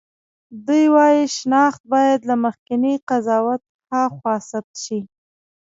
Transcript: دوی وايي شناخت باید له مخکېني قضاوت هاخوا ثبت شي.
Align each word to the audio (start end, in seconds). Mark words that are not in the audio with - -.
دوی 0.65 0.85
وايي 0.95 1.23
شناخت 1.37 1.81
باید 1.93 2.19
له 2.29 2.35
مخکېني 2.43 2.93
قضاوت 3.09 3.61
هاخوا 3.91 4.35
ثبت 4.49 4.75
شي. 4.85 4.99